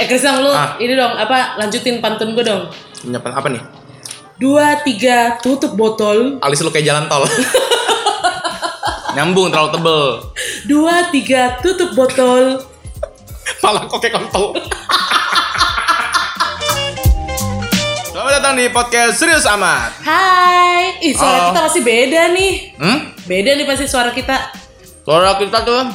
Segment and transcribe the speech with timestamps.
[0.00, 0.80] Eh Krisang lu Ah.
[0.80, 2.72] ini dong apa lanjutin pantun gue dong.
[2.98, 3.62] Penyapan apa nih?
[4.34, 6.40] Dua tiga tutup botol.
[6.40, 7.28] Alis lu kayak jalan tol.
[9.14, 10.02] Nyambung terlalu tebel.
[10.64, 12.64] Dua tiga tutup botol.
[13.60, 14.56] Malah kok kayak kontol.
[18.06, 20.00] Selamat datang di podcast Serius Amat.
[20.00, 20.96] Hai.
[21.02, 21.46] Ih suara Oh.
[21.52, 22.52] kita masih beda nih.
[22.76, 22.98] Hmm?
[23.22, 24.48] Beda nih pasti suara kita.
[25.04, 25.92] Suara kita tuh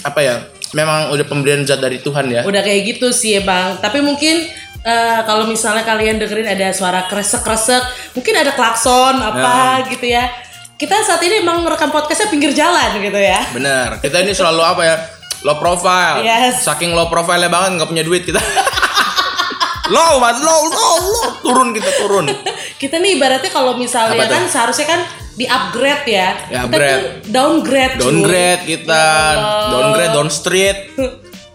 [0.00, 0.36] apa ya?
[0.70, 2.42] Memang udah pemberian zat dari Tuhan ya.
[2.46, 3.78] Udah kayak gitu sih ya bang.
[3.82, 4.46] Tapi mungkin
[4.86, 10.30] eh, kalau misalnya kalian dengerin ada suara kresek-kresek, mungkin ada klakson apa gitu ya.
[10.80, 13.44] Kita saat ini emang merekam podcastnya pinggir jalan gitu ya.
[13.52, 14.00] Bener.
[14.00, 14.96] Kita ini selalu apa ya?
[15.44, 16.24] Low profile.
[16.24, 16.64] Yes.
[16.64, 18.40] Saking low profile banget nggak punya duit kita.
[19.94, 21.28] low, man, low, low, low.
[21.44, 22.26] Turun kita turun.
[22.80, 25.00] Kita nih ibaratnya kalau misalnya kan seharusnya kan
[25.40, 26.28] di upgrade ya.
[26.52, 26.92] Ya, kita upgrade.
[26.92, 27.94] tuh downgrade.
[27.96, 28.02] cuy.
[28.04, 30.78] Downgrade kita, Ya downgrade, down street.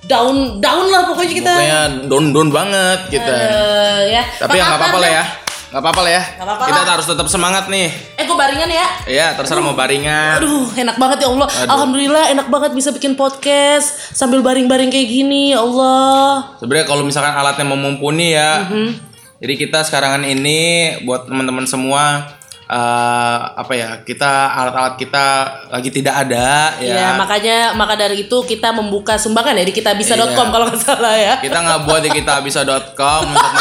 [0.06, 1.54] Down down lah pokoknya kita.
[1.54, 3.34] Pokoknya down down banget kita.
[3.34, 4.24] Eh, ya.
[4.42, 5.26] Tapi nggak apa-apa lah ya.
[5.66, 6.24] Nggak apa-apa lah ya.
[6.24, 6.92] Nggak apa-apa Kita lah.
[6.94, 7.90] harus tetap semangat nih.
[8.16, 8.88] Eh gue baringan ya.
[9.06, 10.40] Iya, terserah mau baringan.
[10.40, 11.48] Aduh, enak banget ya Allah.
[11.68, 16.54] Alhamdulillah enak banget bisa bikin podcast sambil baring-baring kayak gini, ya Allah.
[16.62, 18.66] Sebenarnya kalau misalkan alatnya mau mumpuni ya.
[18.66, 18.90] Mhm.
[19.36, 22.24] Jadi kita sekarang ini buat teman-teman semua
[22.68, 23.90] eh, apa ya?
[24.02, 25.26] Kita alat-alat kita
[25.70, 26.94] lagi tidak ada Ya.
[26.94, 27.08] ya.
[27.14, 30.52] makanya maka dari itu kita membuka sumbangan ya di kitabisa.com Iya.
[30.52, 31.34] kalau nggak salah ya.
[31.38, 33.54] Kita nggak buat di kitabisa.com untuk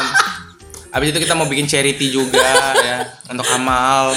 [0.88, 2.38] Habis itu kita mau bikin charity juga
[2.78, 4.14] ya untuk amal.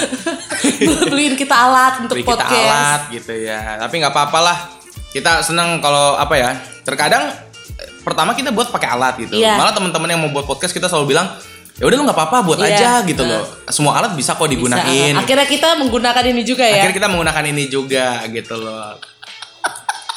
[1.10, 2.70] Beliin kita alat untuk beli kita podcast.
[2.70, 4.58] alat gitu ya tapi nggak apa-apa lah
[5.10, 7.34] kita senang kalau apa ya terkadang
[7.74, 9.58] eh, pertama kita buat pakai alat gitu Iya.
[9.58, 11.28] malah teman-teman yang mau buat podcast kita selalu bilang
[11.78, 12.74] ya udah lu nggak apa-apa buat Iya.
[12.74, 13.46] aja gitu loh.
[13.68, 14.54] semua alat bisa kok Bisa.
[14.54, 15.14] digunain.
[15.14, 16.82] Akhirnya kita menggunakan ini juga ya.
[16.82, 18.98] akhirnya kita menggunakan ini juga gitu loh.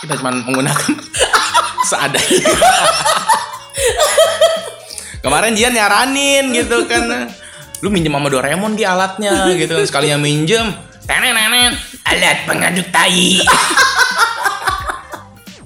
[0.00, 0.92] Kita cuma menggunakan
[1.90, 2.48] seadanya.
[5.20, 7.28] Kemarin dia nyaranin gitu kan.
[7.80, 9.84] Lu minjem sama Doraemon di alatnya gitu kan.
[9.84, 10.72] Sekalinya minjem.
[11.04, 11.72] Tenen tenen
[12.06, 13.42] alat pengaduk tai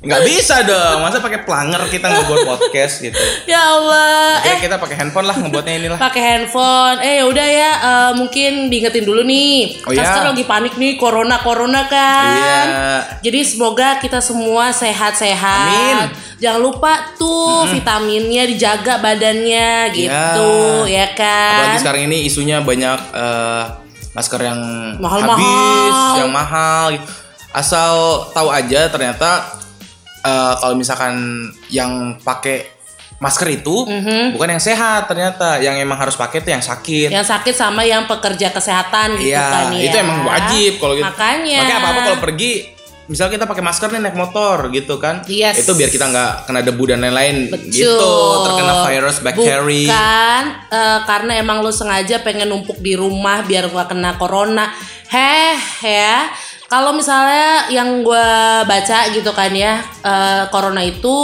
[0.05, 4.41] nggak bisa dong masa pakai planger kita ngebuat podcast gitu Ya Allah.
[4.41, 7.01] Eh, kita pakai handphone lah ngebuatnya inilah pakai handphone.
[7.01, 9.81] Eh, ya udah ya, eh, mungkin diingetin dulu nih.
[9.83, 10.05] Oh, iya.
[10.05, 12.35] sekarang lagi panik nih, corona corona kan.
[12.35, 12.61] Iya.
[13.21, 15.69] Jadi semoga kita semua sehat-sehat.
[15.69, 15.97] Amin.
[16.37, 20.51] Jangan lupa tuh vitaminnya dijaga badannya gitu,
[20.85, 21.81] ya Apalagi kan?
[21.81, 23.63] sekarang ini isunya banyak eh,
[24.13, 24.61] masker yang
[24.99, 25.37] Mahal-mahal.
[25.37, 26.85] habis, yang mahal.
[26.93, 27.07] gitu.
[27.51, 27.95] Asal
[28.31, 29.47] tahu aja ternyata
[30.25, 31.15] eh, kalau misalkan
[31.69, 32.73] yang pakai
[33.23, 33.87] masker itu
[34.35, 37.09] bukan yang sehat ternyata, yang emang harus pakai itu yang sakit.
[37.09, 39.81] Yang sakit sama yang pekerja kesehatan gitu Iya, kan ya.
[39.81, 41.07] itu emang wajib kalau gitu.
[41.09, 41.59] Makanya.
[41.63, 42.53] Makanya apa-apa kalau pergi
[43.05, 45.61] Misal kita pakai masker nih naik motor gitu kan, Yes.
[45.61, 48.17] itu biar kita nggak kena debu dan lain-lain gitu,
[48.49, 49.85] terkena virus, bakteri.
[49.85, 54.73] Bukan eh, karena emang lu sengaja pengen numpuk di rumah biar gak kena corona.
[55.13, 56.33] Heh ya.
[56.75, 58.27] Kalau misalnya yang gua
[58.65, 61.15] baca gitu kan ya, eh, corona itu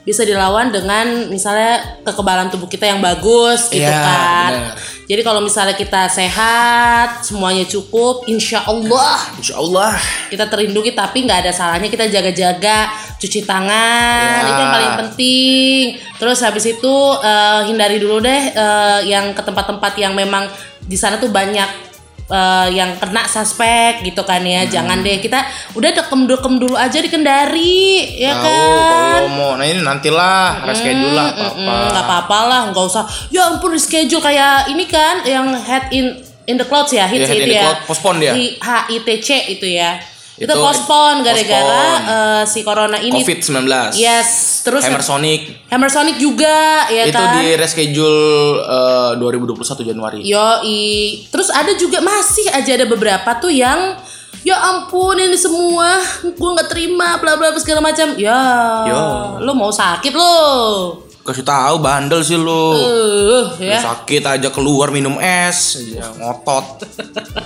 [0.00, 4.50] bisa dilawan dengan misalnya kekebalan tubuh kita yang bagus gitu Iya, kan.
[4.50, 4.74] benar.
[5.06, 9.94] Jadi kalau misalnya kita sehat, semuanya cukup, insya Allah Insya Allah.
[10.26, 14.48] kita terlindungi tapi nggak ada salahnya kita jaga-jaga cuci tangan Ya.
[14.48, 15.84] itu yang paling penting
[16.16, 20.46] terus habis itu eh, hindari dulu deh eh, yang ke tempat-tempat yang memang
[20.80, 21.89] di sana tuh banyak
[22.30, 24.70] eh, yang kena suspek gitu kan ya Hmm.
[24.70, 25.42] jangan deh kita
[25.72, 27.82] udah dekem-dekem dulu aja di Kendari
[28.16, 31.58] ya Tahu kan kalau mau nah ini nantilah reschedule lah apa apa.
[31.58, 36.14] Mm, nggak apa-apa lah nggak usah ya ampun reschedule kayak ini kan yang head in
[36.44, 38.32] in the clouds ya hits Iya, Head in itu the ya Cloud, postpone dia.
[38.32, 38.56] Hi-
[38.88, 39.98] HITC itu ya
[40.40, 43.92] itu, Itu postpone gara-gara eh, si corona ini Covid 19.
[43.92, 48.20] yes terus Hammer Sonic Hammer Sonic juga ya itu kan di reschedule
[48.64, 50.20] eh, 2021 Januari.
[50.24, 51.28] Yoi.
[51.28, 54.00] Terus ada juga masih aja ada beberapa tuh yang
[54.40, 58.16] ya ampun ini semua gue nggak terima bla bla, segala macam.
[58.16, 58.40] Ya.
[58.88, 59.04] Yo.
[59.44, 61.09] Lo mau sakit lo.
[61.30, 62.74] Kasih tahu bandel sih lu.
[62.74, 63.78] Lu ya.
[63.78, 66.82] Sakit aja keluar minum es, ya, ngotot.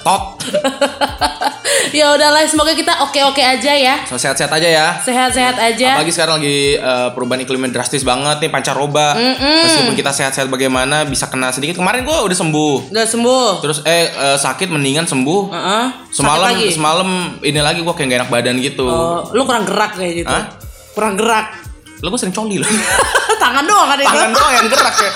[0.00, 0.40] Tot.
[1.98, 4.00] ya udahlah semoga kita oke-oke aja ya.
[4.08, 4.88] So, sehat-sehat aja ya.
[5.04, 6.00] Sehat-sehat aja.
[6.00, 9.20] Apalagi sekarang lagi eh, perubahan iklimnya drastis banget nih pancaroba.
[9.36, 11.76] Meskipun kita sehat-sehat bagaimana bisa kena sedikit.
[11.76, 12.88] Kemarin gua udah sembuh.
[12.88, 13.48] Udah sembuh.
[13.60, 15.40] Terus eh eh, sakit mendingan sembuh.
[15.52, 15.84] Heeh.
[16.08, 16.66] Semalam Sakit lagi?
[16.72, 17.08] semalam
[17.44, 18.88] ini lagi gua kayak gak enak badan gitu.
[18.88, 20.32] Oh, lu kurang gerak kayak gitu.
[20.32, 20.44] Hah?
[20.96, 21.63] Kurang gerak.
[22.04, 22.68] Lo gue sering coli loh.
[23.44, 25.10] Tangan doang kan tangan doang yang gerak ya.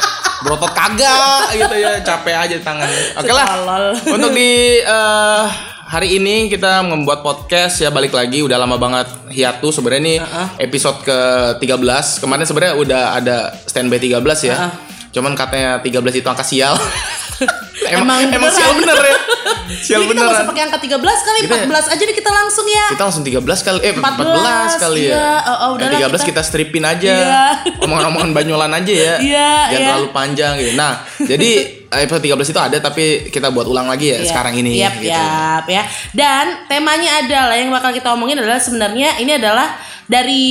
[0.45, 2.89] Berotot kagak gitu ya, capek aja tangan.
[3.21, 3.47] Oke lah.
[4.17, 5.45] Untuk di eh,
[5.89, 10.17] hari ini kita membuat podcast ya balik lagi udah lama banget hiatus sebenarnya ini
[10.61, 12.25] episode ke-13.
[12.25, 13.37] Kemarin sebenarnya udah ada
[13.69, 14.57] standby 13 ya.
[14.57, 14.73] Uh-uh.
[15.13, 16.77] Cuman katanya 13 itu angka sial.
[17.87, 18.53] Emang emang beneran.
[18.53, 19.17] sial bener ya.
[19.69, 20.49] Sial Jadi kita nggak usah beneran.
[20.49, 22.87] pakai angka 13 kali, Kita- 14 aja nih kita langsung ya.
[22.89, 25.13] Kita langsung 13 kali eh 14, 14 kali iya.
[25.13, 25.33] ya.
[25.39, 27.15] Oh, oh, udahlah Yang 13 kita, kita- stripin aja.
[27.15, 27.43] Iya.
[27.85, 29.15] Omongan-omongan banyolan aja ya.
[29.19, 29.89] Iya, Jangan iya.
[29.93, 30.73] terlalu panjang gitu.
[30.75, 31.51] Nah, jadi
[32.01, 34.27] episode 13 itu ada tapi kita buat ulang lagi ya Iya.
[34.27, 35.13] sekarang ini Yap, gitu.
[35.13, 35.83] yap, ya.
[36.11, 40.45] Dan temanya adalah yang bakal kita omongin adalah sebenarnya ini adalah dari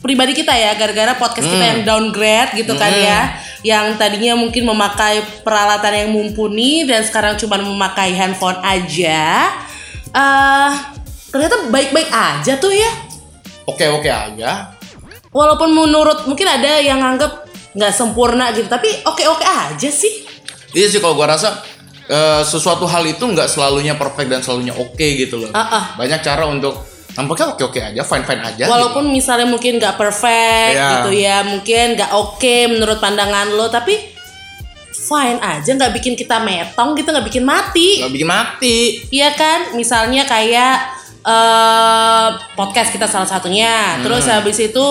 [0.00, 1.70] pribadi kita ya gara-gara podcast kita Hmm.
[1.70, 3.20] yang downgrade gitu kan ya
[3.64, 9.48] yang tadinya mungkin memakai peralatan yang mumpuni dan sekarang cuma memakai handphone aja
[10.12, 10.72] eh
[11.32, 12.90] ternyata baik-baik aja tuh ya
[13.64, 14.76] Oke-oke aja.
[15.32, 20.22] walaupun menurut mungkin ada yang anggap nggak sempurna gitu tapi oke-oke aja sih
[20.74, 21.62] Iya sih kalau gua rasa
[22.06, 25.50] eh, sesuatu hal itu nggak selalunya perfect dan selalunya oke gitu loh.
[25.54, 25.84] Ah, ah.
[25.94, 26.82] Banyak cara untuk
[27.14, 28.64] nampaknya oke-oke aja, fine-fine aja.
[28.66, 30.90] Walaupun misalnya mungkin nggak perfect Iya.
[30.98, 33.94] gitu ya, mungkin nggak oke menurut pandangan lo, tapi
[34.90, 37.52] fine aja, nggak bikin kita metong gitu, nggak bikin gitu.
[37.52, 38.78] mati, nggak bikin mati.
[39.10, 39.74] iya kan?
[39.74, 40.76] Misalnya kayak
[41.24, 44.02] eh podcast kita salah satunya, Hmm.
[44.04, 44.86] terus habis itu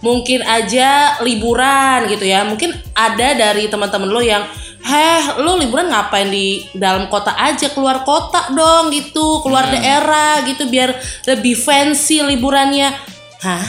[0.00, 4.44] mungkin aja liburan gitu ya, mungkin ada dari teman-teman lo yang
[4.86, 9.74] Heh, lo liburan ngapain di dalam kota aja, keluar kota dong gitu, keluar Hmm.
[9.74, 10.94] daerah gitu biar
[11.26, 12.94] lebih fancy liburannya.
[13.42, 13.64] Hah?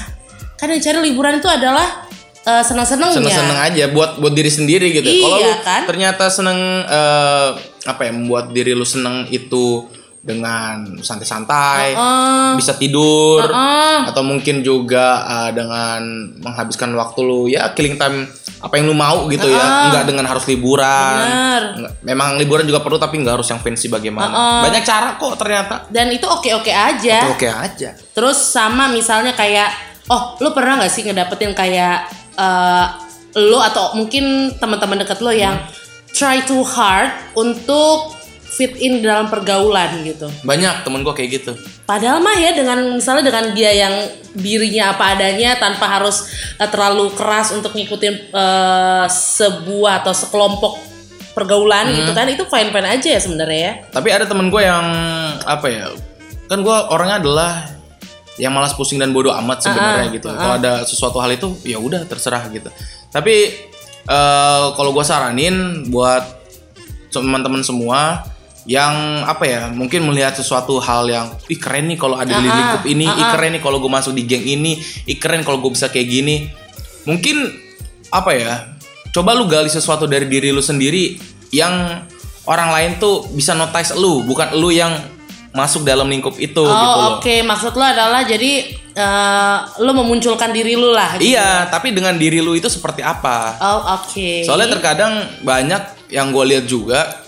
[0.55, 2.05] Kan yang cari liburan itu adalah
[2.43, 3.17] eh, senang-senangnya.
[3.19, 5.03] seneng-seneng aja buat buat diri sendiri gitu.
[5.03, 5.81] Iya, Kalau lu kan?
[5.83, 6.55] ternyata seneng
[6.85, 7.49] eh,
[7.83, 9.83] apa ya membuat diri lu seneng itu
[10.27, 12.51] dengan santai-santai, Heeh.
[12.59, 14.11] bisa tidur, Heeh.
[14.11, 16.03] atau mungkin juga eh, dengan
[16.43, 18.27] menghabiskan waktu lu ya killing time
[18.59, 21.23] apa yang lu mau gitu ya, nggak dengan harus liburan.
[21.23, 21.63] Bener.
[22.03, 24.35] Memang liburan juga perlu tapi nggak harus yang fancy bagaimana.
[24.35, 24.61] Heeh.
[24.67, 25.87] Banyak cara kok ternyata.
[25.87, 27.31] Dan itu oke-oke aja.
[27.31, 27.95] Oke aja.
[27.95, 29.71] Terus sama misalnya kayak,
[30.11, 32.87] oh lu pernah nggak sih ngedapetin kayak eh
[33.37, 35.61] lu atau mungkin teman-teman deket lo yang
[36.17, 38.16] try too hard untuk
[38.57, 40.25] fit in dalam pergaulan gitu.
[40.41, 41.53] Banyak temen gua kayak gitu.
[41.85, 43.93] Padahal mah ya dengan misalnya dengan dia yang
[44.33, 46.25] dirinya apa adanya tanpa harus
[46.57, 50.73] eh, terlalu keras untuk ngikutin eh, sebuah atau sekelompok
[51.37, 53.73] pergaulan gitu kan itu fine fine aja ya sebenarnya ya.
[53.93, 54.85] Tapi ada temen gue yang
[55.45, 55.93] apa ya?
[56.49, 57.51] Kan gue orangnya adalah
[58.41, 60.33] yang malas pusing dan bodoh amat sebenarnya gitu.
[60.33, 62.73] Kalau ada sesuatu hal itu ya udah terserah gitu.
[63.13, 63.53] Tapi
[64.09, 66.25] eh, kalau gue saranin buat
[67.13, 68.25] teman-teman semua
[68.67, 72.83] yang apa ya mungkin melihat sesuatu hal yang ih keren nih kalau ada di lingkup
[72.83, 74.75] ini ih keren nih kalau gue masuk di geng ini
[75.07, 76.51] ih keren kalau gue bisa kayak gini
[77.07, 77.47] mungkin
[78.11, 78.53] apa ya
[79.15, 81.15] coba lu gali sesuatu dari diri lu sendiri
[81.49, 82.03] yang
[82.43, 84.91] orang lain tuh bisa notice lu bukan lu yang
[85.55, 90.51] masuk dalam lingkup itu gitu Oh loh oke maksud lo adalah jadi eh, lo memunculkan
[90.51, 91.15] diri lo lah.
[91.15, 91.31] gitu.
[91.33, 94.43] iya tapi dengan diri lu itu seperti apa Oh oke.
[94.43, 97.25] soalnya terkadang banyak yang gue lihat juga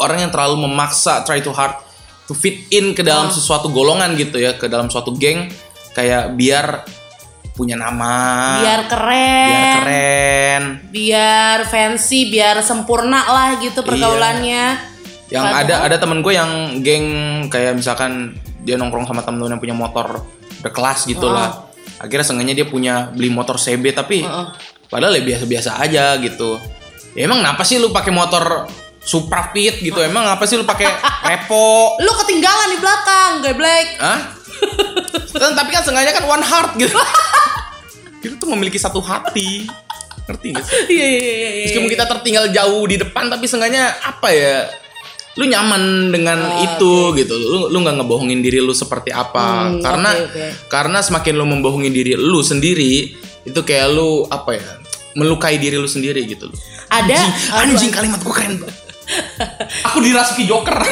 [0.00, 1.76] orang yang terlalu memaksa try to hard
[2.24, 5.52] to fit in ke dalam sesuatu golongan gitu ya ke dalam suatu geng
[5.92, 6.86] kayak biar
[7.60, 8.14] punya nama.
[8.64, 10.62] Biar keren, biar keren.
[10.88, 14.88] Biar fancy, biar sempurna lah gitu pergaulannya.
[15.30, 17.06] yang ada ada temen gue yang geng
[17.46, 18.34] kayak misalkan
[18.66, 20.26] dia nongkrong sama temen-temen yang punya motor
[20.58, 21.70] berkelas gitu lah.
[22.02, 24.26] Akhirnya sengaja dia punya beli motor CB tapi
[24.90, 26.58] padahal ya biasa-biasa aja gitu.
[27.14, 28.66] Ya emang kenapa sih lu pakai motor
[29.00, 30.86] Supra Fit gitu emang apa sih lu pakai
[31.24, 33.86] Repo Lo ketinggalan di belakang, Black.
[33.96, 34.20] Hah?
[35.30, 36.92] Kan, tapi kan sengaja kan one heart gitu
[38.22, 39.64] kita tuh memiliki satu hati
[40.28, 41.32] ngerti gak sih Iya iya iya.
[41.32, 41.64] iya.
[41.66, 44.68] Meskipun kita tertinggal jauh di depan tapi sengaja apa ya?
[45.38, 47.34] Lu nyaman dengan Ah, itu gitu.
[47.34, 49.72] Lu lu nggak ngebohongin diri lu seperti apa.
[49.72, 50.46] Hmm, karena oke, oke.
[50.68, 53.14] karena semakin lu membohongin diri lu sendiri,
[53.46, 54.66] itu kayak lu apa ya?
[55.10, 56.58] melukai diri lu sendiri gitu loh.
[56.86, 58.76] Ada Anjing, anjing kalimat gua keren banget.
[59.86, 60.76] Aku dirasuki Joker.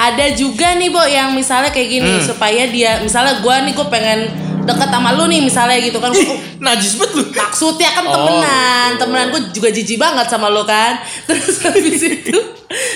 [0.00, 2.24] ada juga nih Bo yang misalnya kayak gini Hmm.
[2.24, 4.20] supaya dia misalnya gua nih gue pengen
[4.60, 7.24] deket sama lu nih misalnya gitu kan gua, Najis banget lu.
[7.30, 8.98] maksudnya kan Oh, temenan gitu.
[8.98, 12.32] temenan gue juga jijik banget sama lo kan terus habis itu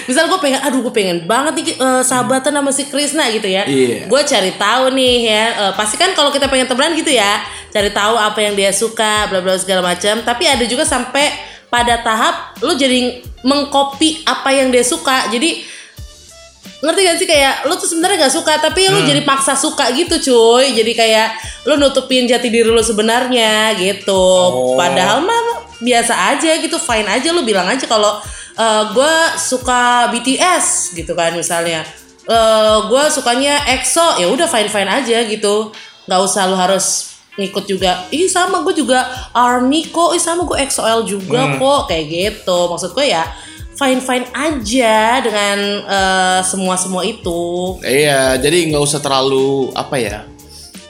[0.05, 3.64] misal gue pengen aduh gue pengen banget nih eh, sahabatan sama si Krisna gitu ya
[3.64, 4.05] Iya.
[4.05, 7.37] gue cari tahu nih ya eh, pasti kan kalau kita pengen temenan gitu ya
[7.69, 12.00] cari tahu apa yang dia suka bla bla segala macam tapi ada juga sampai pada
[12.02, 15.28] tahap lu jadi mengcopy apa yang dia suka.
[15.28, 15.64] Jadi
[16.85, 17.28] ngerti gak sih?
[17.28, 19.09] Kayak lu tuh sebenarnya gak suka tapi lu Hmm.
[19.09, 20.76] jadi paksa suka gitu cuy.
[20.76, 21.33] Jadi kayak
[21.64, 24.12] lu nutupin jati diri lu sebenarnya gitu.
[24.12, 24.76] Oh.
[24.76, 27.33] padahal mah biasa aja gitu fine aja.
[27.33, 28.21] Lu bilang aja kalau
[28.92, 31.83] gue suka BTS gitu kan misalnya.
[32.25, 35.73] Eh gue sukanya EXO ya udah fine fine aja gitu.
[36.04, 40.55] Nggak usah lu harus ngikut juga ih sama gue juga ARMY kok ih sama gue
[40.57, 41.59] EXO-L juga Hmm.
[41.59, 43.26] kok kayak gitu maksud gue ya
[43.75, 50.23] fine fine aja dengan eh, semua semua itu Iya, jadi nggak usah terlalu apa ya,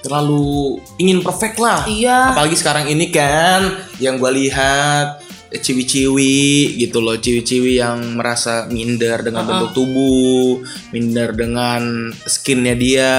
[0.04, 1.80] terlalu ingin perfect lah.
[1.88, 2.36] Iya.
[2.36, 5.23] Apalagi sekarang ini kan, yang gue lihat
[5.54, 6.34] ciwi-ciwi
[6.78, 11.82] gitu loh, ciwi-ciwi yang merasa minder dengan bentuk tubuh, minder dengan
[12.20, 13.14] skinnya dia,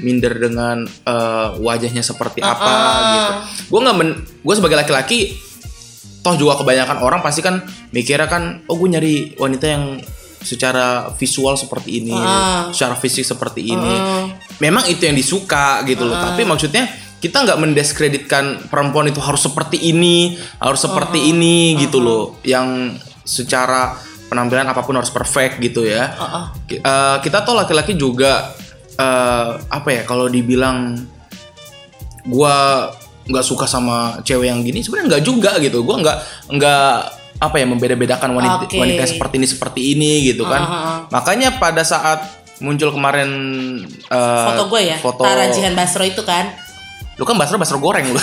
[0.00, 2.74] minder dengan eh, wajahnya seperti apa
[3.08, 3.32] gitu.
[3.68, 5.36] Gue nggak, men- gue sebagai laki-laki
[6.20, 9.84] toh juga kebanyakan orang pasti kan mikirnya kan oh gue nyari wanita yang
[10.42, 12.70] secara visual seperti ini Ah.
[12.70, 13.94] secara fisik seperti ini.
[14.58, 16.86] Memang itu yang disuka gitu loh tapi maksudnya
[17.26, 22.38] kita nggak mendiskreditkan perempuan itu harus seperti ini harus seperti ini gitu loh.
[22.46, 23.98] Yang secara
[24.30, 26.14] penampilan apa pun harus perfect gitu ya.
[26.70, 28.54] Ki- eh, kita tuh laki-laki juga
[28.94, 30.94] eh, apa ya kalau dibilang
[32.30, 32.86] gua
[33.26, 35.82] nggak suka sama cewek yang gini sebenarnya nggak juga gitu.
[35.82, 36.18] Gua nggak
[36.54, 36.94] nggak
[37.36, 38.78] apa ya membeda-bedakan wanita Oke.
[38.78, 40.62] wanita seperti ini seperti ini gitu kan.
[41.10, 43.28] Makanya pada saat muncul kemarin
[43.90, 46.56] eh, foto gue ya foto Tara Jihan Basro itu kan
[47.16, 48.20] lu kan basro basro goreng lu.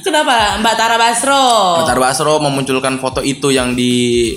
[0.00, 0.58] Kenapa?
[0.62, 1.44] Mbak Tara Basro.
[1.86, 4.34] Tara Basro memunculkan foto itu yang di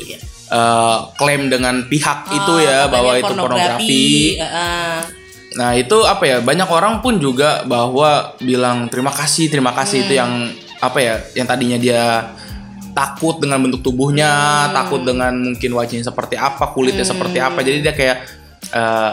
[0.49, 4.37] eh, klaim dengan pihak itu ya Oh, bahwa itu pornografi.
[4.37, 4.93] Heeh.
[5.53, 6.37] Nah itu apa ya?
[6.41, 10.03] Banyak orang pun juga bahwa bilang terima kasih terima kasih.
[10.03, 10.05] Hmm.
[10.09, 10.31] itu yang
[10.83, 12.03] apa ya yang tadinya dia
[12.93, 14.29] takut dengan bentuk tubuhnya
[14.69, 14.73] Hmm.
[14.73, 17.61] takut dengan mungkin wajahnya seperti apa kulitnya seperti apa.
[17.61, 18.17] Jadi dia kayak
[18.73, 19.11] eh,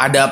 [0.00, 0.22] ada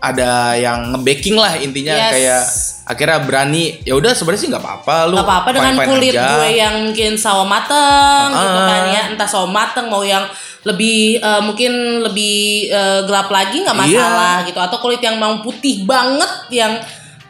[0.00, 2.12] ada yang nge-backing lah intinya Yes.
[2.12, 2.42] kayak
[2.86, 6.26] akhirnya berani ya udah sebenarnya sih nggak apa-apa lu Gak apa-apa dengan kulit aja.
[6.32, 8.66] gue yang mungkin sawo mateng gitu Ah.
[8.68, 10.22] kan ya entah sawo mateng mau yang
[10.60, 12.38] lebih eh, mungkin lebih
[12.68, 13.84] eh, gelap lagi nggak Iya.
[13.90, 16.78] masalah gitu atau kulit yang mau putih banget yang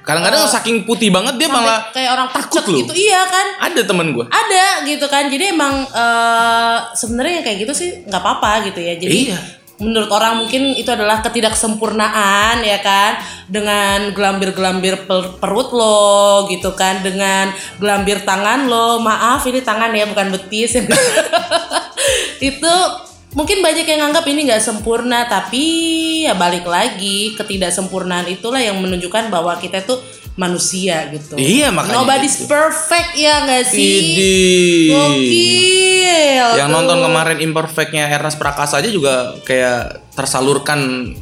[0.00, 2.80] kadang-kadang saking putih banget dia malah kayak orang takut lu.
[2.80, 7.72] gitu iya kan ada temen gue ada gitu kan jadi emang eh, sebenarnya kayak gitu
[7.74, 9.40] sih nggak apa-apa gitu ya jadi Iya.
[9.78, 13.22] Menurut orang mungkin itu adalah ketidaksempurnaan ya kan?
[13.48, 17.00] Dengan gelambir-gelambir per- perut lo gitu kan?
[17.00, 20.76] Dengan gelambir tangan lo maaf ini tangan ya bukan betis.
[22.50, 22.74] Itu
[23.38, 25.62] mungkin banyak yang nganggap ini nggak sempurna tapi
[26.26, 30.02] ya balik lagi ketidaksempurnaan itulah yang menunjukkan bahwa kita tuh
[30.34, 32.46] manusia gitu Iya, makanya nobody's itu.
[32.46, 34.90] perfect ya nggak sih Idih.
[34.90, 36.46] Gokil.
[36.56, 36.74] yang tuh.
[36.74, 40.78] nonton kemarin imperfectnya Ernest Prakasa aja juga kayak tersalurkan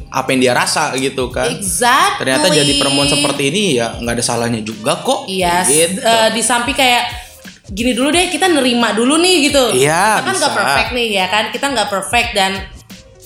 [0.09, 2.17] apa yang dia rasa gitu kan Exactly.
[2.19, 5.97] ternyata jadi perempuan seperti ini ya nggak ada salahnya juga kok Iya, gitu.
[5.99, 7.26] eh, di samping kayak
[7.67, 9.75] gini dulu deh kita nerima dulu nih gitu.
[9.75, 12.51] Iya, Kita kan nggak perfect nih ya kan, kita nggak perfect dan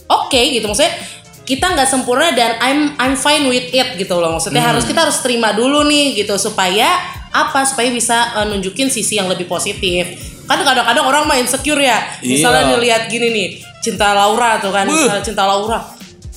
[0.08, 0.66] oke gitu.
[0.66, 0.94] Maksudnya
[1.42, 4.34] kita nggak sempurna dan I'm I'm fine with it gitu loh.
[4.34, 4.72] Maksudnya Hmm.
[4.74, 6.34] harus kita harus terima dulu nih gitu.
[6.38, 6.90] Supaya
[7.30, 7.66] apa?
[7.66, 10.10] Supaya bisa eh, nunjukin sisi yang lebih positif.
[10.50, 12.02] Kan kadang-kadang orang main insecure ya.
[12.20, 13.48] Misalnya nih lihat gini nih
[13.82, 15.80] cinta Laura tuh kan misalnya cinta Laura.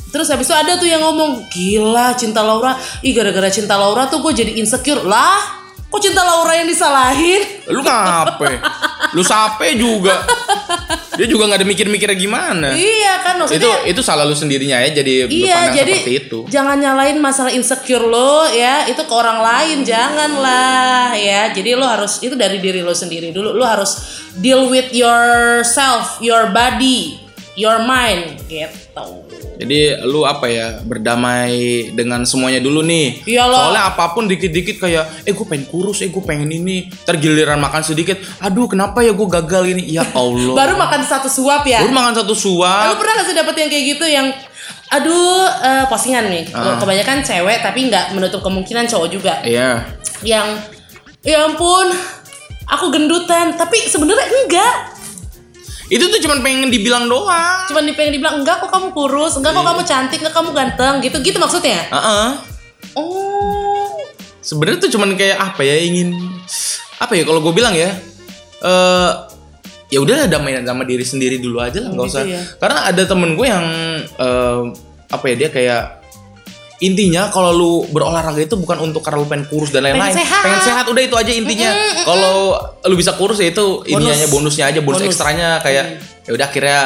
[0.08, 4.23] Terus habis itu ada tuh yang ngomong gila cinta Laura, ih gara-gara cinta Laura tuh
[4.23, 5.02] gue jadi insecure.
[5.02, 5.63] Lah.
[5.94, 7.62] Kok cinta Laura yang disalahin?
[7.70, 8.50] lu ngape?
[9.14, 10.26] Lu sape juga.
[11.14, 12.74] Dia juga nggak ada mikir-mikirnya gimana.
[12.74, 13.86] Iya kan itu maksudnya.
[13.86, 16.38] itu salah lu sendirinya ya jadi Iya jadi seperti itu.
[16.50, 18.90] jangan nyalain masalah insecure lo ya.
[18.90, 21.54] Itu ke orang lain janganlah ya.
[21.54, 23.54] Jadi lo harus itu dari diri lo sendiri dulu.
[23.54, 23.94] Lo harus
[24.42, 27.22] deal with yourself your body
[27.54, 29.23] your mind gitu
[29.54, 33.23] jadi lu apa ya berdamai dengan semuanya dulu nih.
[33.26, 33.70] Iyalah.
[33.70, 36.90] soalnya apa pun dikit-dikit kayak eh gue pengen kurus eh gue pengen ini.
[37.06, 39.94] Tergiliran makan sedikit aduh kenapa ya gue gagal ini?
[39.94, 40.54] Ya Allah.
[40.61, 41.82] Baru makan satu suap ya?
[41.87, 44.26] Baru makan satu Eh, suap Lu pernah gak sih dapet yang kayak gitu yang
[44.90, 46.44] aduh eh, postingan nih.
[46.50, 46.76] Ah.
[46.78, 49.38] kebanyakan cewek tapi nggak menutup kemungkinan cowok juga.
[49.46, 49.87] Iya.
[50.26, 50.49] Yang
[51.23, 51.94] ya ampun
[52.66, 53.54] aku gendutan.
[53.54, 54.93] Tapi sebenarnya enggak
[55.94, 59.58] itu tuh cuma pengen dibilang doang cuman pengen dibilang enggak kok kamu kurus enggak Iya.
[59.62, 62.28] kok kamu cantik enggak kamu ganteng gitu gitu maksudnya Heeh.
[62.98, 63.94] oh
[64.42, 66.18] sebenarnya tuh cuman kayak apa ya ingin
[66.98, 67.94] apa ya kalau gue bilang ya
[68.60, 69.10] eh
[69.88, 72.40] ya udah damai sama diri sendiri dulu aja lah nggak gitu usah ya.
[72.58, 73.66] karena ada temen gue yang
[74.02, 74.60] eh,
[75.06, 75.82] apa ya dia kayak
[76.82, 80.10] intinya kalau lu berolahraga itu bukan untuk karena lu pengen kurus dan lain-lain.
[80.16, 80.84] Pengen sehat.
[80.90, 81.70] udah itu aja intinya.
[82.02, 85.14] Kalau lu bisa kurus ya itu ininya bonusnya aja bonus, Bonus.
[85.14, 86.80] ekstranya kayak ya udah akhirnya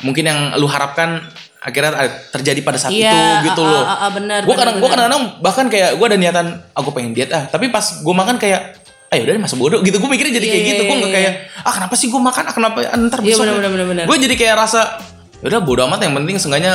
[0.00, 1.20] mungkin yang lu harapkan
[1.60, 1.92] akhirnya
[2.30, 3.82] terjadi pada saat Iya, itu gitu ah, loh.
[3.82, 7.34] ah, ah, benar, Gue kadang gue kadang-kadang bahkan kayak gue ada niatan aku pengen diet
[7.34, 8.78] ah, tapi pas gue makan kayak
[9.10, 9.98] ayo udah masa bodoh gitu.
[9.98, 10.82] Gue mikirnya jadi Iya, kayak iya, gitu.
[10.86, 11.32] Gue nggak iya, kayak
[11.66, 12.42] ah kenapa sih gue makan?
[12.46, 12.76] Ah kenapa?
[12.86, 13.44] Ntar Iya, besok.
[13.46, 14.04] benar.
[14.06, 14.80] gue jadi kayak rasa
[15.42, 16.72] ya udah bodoh amat yang penting seenggaknya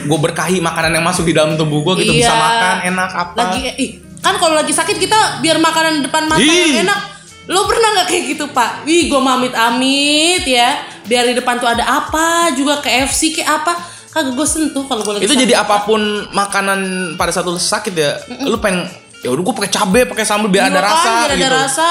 [0.00, 2.38] gue berkahi makanan yang masuk di dalam tubuh gue gitu bisa Iya.
[2.38, 3.36] makan enak apa.
[3.36, 6.74] Lagi ih kan kalau lagi sakit kita biar makanan depan mata Ih.
[6.74, 6.98] yang enak.
[7.46, 8.84] Lo pernah nggak kayak gitu pak?
[8.84, 10.78] Wih gue mamit amit ya.
[11.02, 13.72] Biar di depan tuh ada apa juga KFC kayak apa.
[14.08, 15.44] Kagak gue sentuh kalau gue lagi itu sakit.
[15.44, 16.00] jadi apa pun
[16.30, 16.80] makanan
[17.14, 18.88] pada saat lu sakit ya lu pengen
[19.18, 21.40] ya udah gue pakai cabai pakai sambal biar ada Iya kan, rasa biar gitu.
[21.40, 21.86] ada rasa.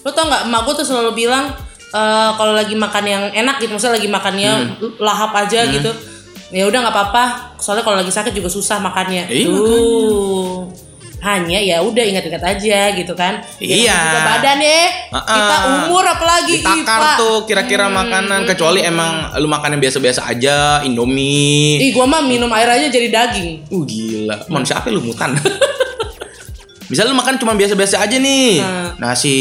[0.00, 1.44] Lo tau nggak emak gue tuh selalu bilang
[1.88, 4.94] eh, kalau lagi makan yang enak gitu maksudnya lagi makannya Hmm.
[4.98, 5.90] lahap aja gitu
[6.48, 7.24] ya udah nggak apa-apa.
[7.58, 9.26] Soalnya kalau lagi sakit juga susah makannya.
[9.26, 10.70] Iya, tuh.
[11.16, 13.42] hanya ya udah ingat-ingat aja gitu kan.
[13.58, 13.98] Biar Iya.
[13.98, 14.82] juga badan ya.
[15.10, 15.26] Ah-ah.
[15.26, 17.16] kita umur apalagi Pak.
[17.18, 18.46] tuh kira-kira makanan.
[18.46, 21.82] Kecuali emang lu makan yang biasa-biasa aja Indomie.
[21.82, 23.66] Ih gua mah minum air aja jadi daging.
[23.74, 24.38] Uh gila.
[24.46, 25.34] Manusia apa lu mutan
[26.86, 28.62] Misal lu makan cuma biasa-biasa aja nih.
[28.62, 28.94] Nah.
[29.02, 29.34] nasi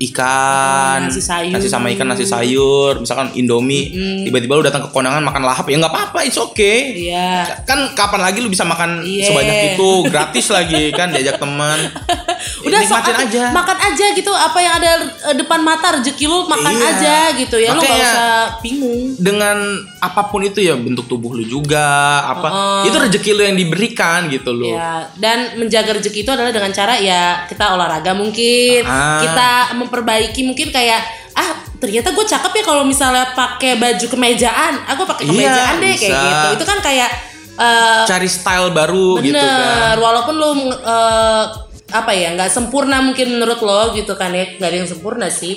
[0.00, 1.58] ikan Nasi sayur.
[1.66, 2.98] sama ikan nasi sayur.
[2.98, 3.90] Misalkan Indomie
[4.22, 5.66] tiba-tiba lu datang ke kondangan makan lahap.
[5.66, 6.94] Ya nggak apa-apa it's okay.
[6.94, 7.62] Iya.
[7.64, 9.26] Kan kapan lagi lu bisa makan Iya.
[9.26, 9.90] sebanyak itu?
[10.06, 11.78] Gratis lagi kan diajak teman
[12.60, 14.90] udah sok- aja makan aja gitu apa yang ada
[15.24, 16.88] eh, depan mata rezeki lu makan Iya.
[16.88, 19.56] aja gitu ya lu nggak Makanya- usah bingung dengan
[19.98, 21.86] apa pun itu ya bentuk tubuh lu juga
[22.26, 22.48] apa
[22.82, 26.94] itu rezeki lu yang diberikan gitu loh Ya, dan menjaga rezeki itu adalah dengan cara
[26.96, 29.18] ya kita olahraga mungkin, Ah.
[29.18, 31.00] kita memperbaiki mungkin kayak
[31.32, 35.94] ah ternyata gue cakep ya kalau misalnya pakai baju kemejaan, aku pakai Iya, kemejaan deh
[35.96, 36.24] kayak bisa.
[36.24, 36.48] gitu.
[36.52, 37.10] Itu kan kayak
[37.56, 41.44] eh, cari style baru gitu kan bener, walaupun lu eh,
[41.88, 45.56] apa ya nggak sempurna mungkin menurut lo gitu kan ya nggak ada yang sempurna sih.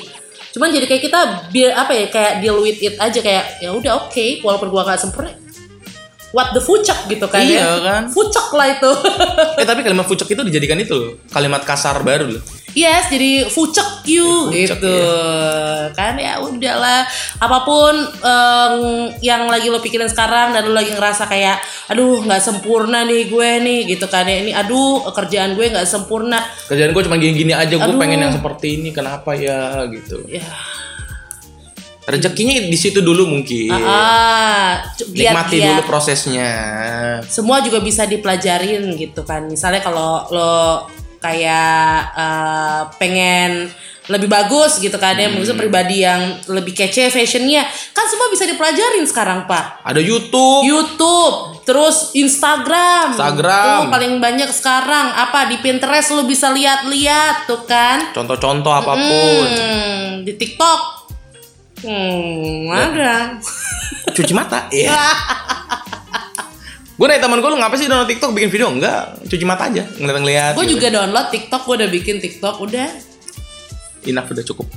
[0.51, 1.19] Cuman jadi kayak kita
[1.75, 5.40] apa ya kayak deal with it aja kayak ya udah oke walaupun gua nggak sempurna
[6.31, 7.71] what the fucek gitu kan Iya, ya.
[7.79, 8.01] kan?
[8.07, 8.91] Fucek lah itu.
[9.59, 14.07] eh tapi kalimat fucek itu dijadikan itu loh kalimat kasar baru loh Yes, jadi fucek
[14.07, 14.95] you Fucek, gitu.
[15.91, 17.03] Kan ya udahlah.
[17.35, 18.75] Apa pun em,
[19.19, 23.49] yang lagi lo pikirin sekarang dan lo lagi ngerasa kayak aduh nggak sempurna nih gue
[23.59, 24.39] nih gitu kan ya.
[24.39, 26.39] Ini aduh kerjaan gue nggak sempurna.
[26.65, 30.47] kerjaan gue cuma gini-gini aja gue pengen yang seperti ini kenapa ya gitu Ya.
[32.05, 33.69] Rezekinya di situ dulu mungkin.
[33.73, 35.67] Ah, cu- nikmati giat-giat.
[35.77, 36.51] dulu prosesnya.
[37.25, 39.45] Semua juga bisa dipelajarin gitu kan.
[39.45, 40.53] Misalnya kalau lo
[41.21, 43.69] kayak eh, pengen
[44.09, 45.29] lebih bagus gitu kan ya.
[45.29, 47.63] Maksudnya pribadi yang lebih kece fashionnya.
[47.93, 49.85] Kan semua bisa dipelajarin sekarang pak.
[49.85, 50.65] Ada YouTube.
[50.65, 53.13] YouTube terus Instagram.
[53.13, 53.85] Instagram.
[53.85, 55.13] tuh paling banyak sekarang.
[55.13, 58.09] Apa di Pinterest lo bisa lihat-lihat tuh kan?
[58.11, 59.45] Contoh-contoh apa pun.
[59.47, 61.00] Hmm, di TikTok
[61.83, 63.37] hmm, ada
[64.11, 64.95] cuci mata iya
[66.97, 69.83] gue nanya teman gue lu ngapa sih download TikTok bikin video enggak cuci mata aja
[69.97, 70.77] ngeliat-ngeliat gue gitu.
[70.77, 72.87] juga download TikTok gue udah bikin TikTok udah
[74.05, 74.67] enough udah cukup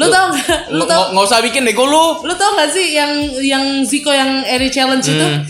[0.00, 0.72] Lu tau gak?
[0.72, 3.12] Lu tau nggak usah bikin dego lu lu tau gak sih yang
[3.44, 5.12] yang Ziko yang Airy Challenge itu?
[5.12, 5.44] Hmm.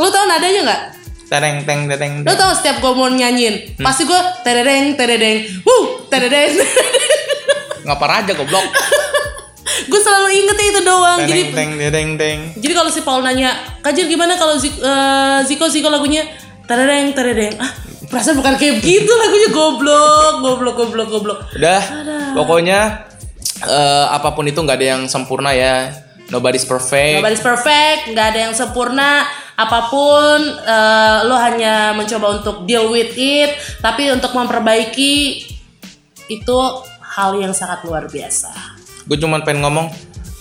[0.00, 0.82] Lu tau nadanya nggak?
[1.26, 3.84] tereng teng tereng Lu tau setiap gue mau nyanyiin, Hmm.
[3.84, 6.56] pasti gue terereng terereng, wuh terereng.
[7.84, 8.64] ngapa raja goblok
[9.84, 11.18] gue selalu inget itu doang.
[11.20, 13.52] Jadi teng tereng teng jadi kalau si Paul nanya,
[13.84, 16.24] kajian gimana kalau Ziko, eh, Ziko Ziko lagunya
[16.64, 17.54] terereng terereng?
[17.60, 21.38] Ah perasaan bukan kayak begitu lagunya goblok goblok goblok goblok.
[21.58, 21.82] udah
[22.38, 23.06] pokoknya
[23.66, 25.90] eh, apa pun itu nggak ada yang sempurna ya
[26.30, 29.26] nobody's perfect Nobody's perfect, nggak ada yang sempurna.
[29.56, 33.56] Apa pun, eh, lo hanya mencoba untuk deal with it.
[33.80, 35.46] Tapi untuk memperbaiki
[36.28, 36.58] itu
[37.00, 38.75] hal yang sangat luar biasa.
[39.06, 39.86] Gue cuman pengen ngomong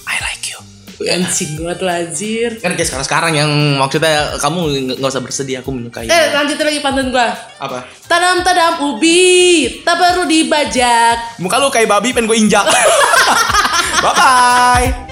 [0.05, 0.59] I like you
[0.97, 2.55] Anjing tuh anjir.
[2.57, 6.65] kan kayak sekarang sekarang yang maksudnya kamu nggak- nggak usah bersedih aku menyukai Eh lanjutin
[6.65, 7.27] lagi pantun gue.
[7.57, 11.37] apa Tanam tanam ubi, tak perlu dibajak.
[11.37, 12.65] muka lu kayak babi pengen gue injak
[14.01, 15.04] bye bye